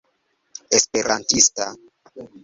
[0.79, 1.67] esperantista